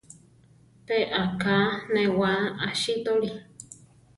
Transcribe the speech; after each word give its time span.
Pe 0.85 0.97
aká 1.23 1.59
newáa 1.95 2.47
asítoli. 2.69 3.31